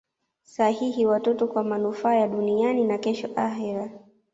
[0.43, 3.89] sahihi watoto kwa manufaa ya duniani na kesho akhera